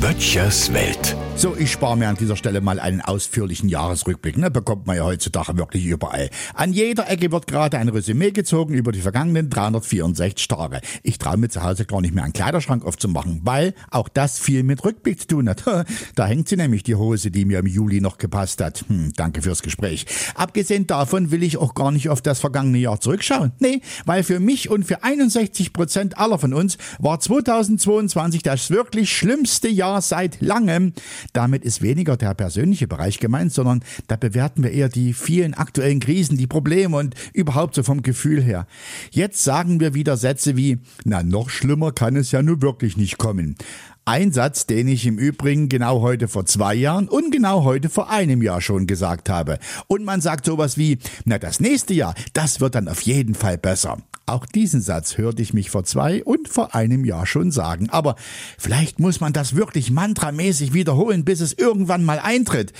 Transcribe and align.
Böttchers 0.00 0.72
Welt. 0.72 1.16
So, 1.36 1.56
ich 1.56 1.72
spare 1.72 1.96
mir 1.96 2.08
an 2.08 2.16
dieser 2.16 2.36
Stelle 2.36 2.60
mal 2.60 2.78
einen 2.78 3.00
ausführlichen 3.00 3.70
Jahresrückblick. 3.70 4.36
Ne? 4.36 4.50
Bekommt 4.50 4.86
man 4.86 4.96
ja 4.96 5.04
heutzutage 5.04 5.56
wirklich 5.56 5.86
überall. 5.86 6.28
An 6.54 6.74
jeder 6.74 7.08
Ecke 7.08 7.32
wird 7.32 7.46
gerade 7.46 7.78
ein 7.78 7.88
Resümee 7.88 8.30
gezogen 8.30 8.74
über 8.74 8.92
die 8.92 9.00
vergangenen 9.00 9.48
364 9.48 10.48
Tage. 10.48 10.82
Ich 11.02 11.16
traue 11.16 11.38
mir 11.38 11.48
zu 11.48 11.62
Hause 11.62 11.86
gar 11.86 12.02
nicht 12.02 12.14
mehr 12.14 12.24
einen 12.24 12.34
Kleiderschrank 12.34 12.84
aufzumachen, 12.84 13.40
weil 13.44 13.72
auch 13.90 14.10
das 14.10 14.38
viel 14.38 14.64
mit 14.64 14.84
Rückblick 14.84 15.20
zu 15.20 15.28
tun 15.28 15.48
hat. 15.48 15.64
Da 16.14 16.26
hängt 16.26 16.48
sie 16.48 16.56
nämlich, 16.56 16.82
die 16.82 16.96
Hose, 16.96 17.30
die 17.30 17.44
mir 17.44 17.60
im 17.60 17.66
Juli 17.66 18.00
noch 18.00 18.18
gepasst 18.18 18.60
hat. 18.60 18.84
Hm, 18.88 19.12
danke 19.16 19.40
fürs 19.40 19.62
Gespräch. 19.62 20.04
Abgesehen 20.34 20.86
davon 20.86 21.30
will 21.30 21.42
ich 21.42 21.56
auch 21.56 21.74
gar 21.74 21.90
nicht 21.90 22.10
auf 22.10 22.20
das 22.20 22.40
vergangene 22.40 22.78
Jahr 22.78 23.00
zurückschauen. 23.00 23.52
Nee, 23.60 23.80
weil 24.04 24.22
für 24.24 24.40
mich 24.40 24.68
und 24.68 24.84
für 24.84 25.02
61 25.02 25.72
Prozent 25.72 26.18
aller 26.18 26.38
von 26.38 26.52
uns 26.52 26.76
war 26.98 27.20
2022 27.20 28.42
das 28.42 28.70
wirklich 28.70 29.10
schlimmste 29.10 29.69
Jahr 29.70 30.02
seit 30.02 30.40
langem. 30.40 30.92
Damit 31.32 31.64
ist 31.64 31.82
weniger 31.82 32.16
der 32.16 32.34
persönliche 32.34 32.86
Bereich 32.86 33.18
gemeint, 33.18 33.52
sondern 33.52 33.82
da 34.08 34.16
bewerten 34.16 34.62
wir 34.62 34.70
eher 34.70 34.88
die 34.88 35.12
vielen 35.12 35.54
aktuellen 35.54 36.00
Krisen, 36.00 36.36
die 36.36 36.46
Probleme 36.46 36.96
und 36.96 37.14
überhaupt 37.32 37.74
so 37.74 37.82
vom 37.82 38.02
Gefühl 38.02 38.42
her. 38.42 38.66
Jetzt 39.10 39.42
sagen 39.44 39.80
wir 39.80 39.94
wieder 39.94 40.16
Sätze 40.16 40.56
wie, 40.56 40.78
na 41.04 41.22
noch 41.22 41.50
schlimmer 41.50 41.92
kann 41.92 42.16
es 42.16 42.32
ja 42.32 42.42
nur 42.42 42.62
wirklich 42.62 42.96
nicht 42.96 43.18
kommen. 43.18 43.56
Ein 44.04 44.32
Satz, 44.32 44.66
den 44.66 44.88
ich 44.88 45.06
im 45.06 45.18
Übrigen 45.18 45.68
genau 45.68 46.00
heute 46.00 46.26
vor 46.26 46.46
zwei 46.46 46.74
Jahren 46.74 47.08
und 47.08 47.30
genau 47.30 47.64
heute 47.64 47.88
vor 47.88 48.10
einem 48.10 48.42
Jahr 48.42 48.60
schon 48.60 48.86
gesagt 48.86 49.28
habe. 49.28 49.58
Und 49.86 50.04
man 50.04 50.20
sagt 50.20 50.46
sowas 50.46 50.76
wie, 50.76 50.98
na 51.24 51.38
das 51.38 51.60
nächste 51.60 51.94
Jahr, 51.94 52.14
das 52.32 52.60
wird 52.60 52.74
dann 52.74 52.88
auf 52.88 53.02
jeden 53.02 53.34
Fall 53.34 53.58
besser. 53.58 53.98
Auch 54.30 54.46
diesen 54.46 54.80
Satz 54.80 55.18
hörte 55.18 55.42
ich 55.42 55.54
mich 55.54 55.70
vor 55.70 55.82
zwei 55.82 56.22
und 56.22 56.48
vor 56.48 56.72
einem 56.72 57.04
Jahr 57.04 57.26
schon 57.26 57.50
sagen. 57.50 57.90
Aber 57.90 58.14
vielleicht 58.58 59.00
muss 59.00 59.18
man 59.18 59.32
das 59.32 59.56
wirklich 59.56 59.90
mantramäßig 59.90 60.72
wiederholen, 60.72 61.24
bis 61.24 61.40
es 61.40 61.52
irgendwann 61.52 62.04
mal 62.04 62.20
eintritt. 62.20 62.72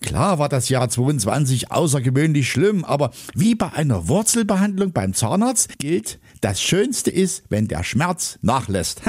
Klar 0.00 0.40
war 0.40 0.48
das 0.48 0.68
Jahr 0.68 0.88
22 0.88 1.70
außergewöhnlich 1.70 2.50
schlimm, 2.50 2.84
aber 2.84 3.12
wie 3.34 3.54
bei 3.54 3.72
einer 3.72 4.08
Wurzelbehandlung 4.08 4.90
beim 4.90 5.14
Zahnarzt 5.14 5.78
gilt, 5.78 6.18
das 6.40 6.60
Schönste 6.60 7.12
ist, 7.12 7.44
wenn 7.50 7.68
der 7.68 7.84
Schmerz 7.84 8.40
nachlässt. 8.42 9.02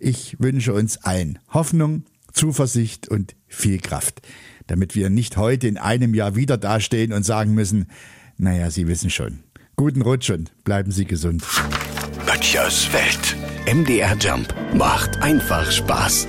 Ich 0.00 0.36
wünsche 0.40 0.72
uns 0.72 0.98
allen 1.04 1.38
Hoffnung, 1.52 2.04
Zuversicht 2.32 3.08
und 3.08 3.36
viel 3.46 3.78
Kraft, 3.78 4.22
damit 4.68 4.94
wir 4.94 5.10
nicht 5.10 5.36
heute 5.36 5.68
in 5.68 5.76
einem 5.76 6.14
Jahr 6.14 6.34
wieder 6.34 6.56
dastehen 6.56 7.12
und 7.12 7.24
sagen 7.24 7.52
müssen, 7.52 7.88
naja, 8.38 8.70
Sie 8.70 8.88
wissen 8.88 9.10
schon. 9.10 9.40
Guten 9.76 10.02
Rutsch 10.02 10.30
und 10.30 10.52
bleiben 10.64 10.92
Sie 10.92 11.04
gesund. 11.04 11.44
Böttchers 12.26 12.88
Welt. 12.92 13.36
MDR 13.66 14.16
Jump 14.18 14.54
macht 14.74 15.22
einfach 15.22 15.70
Spaß. 15.70 16.26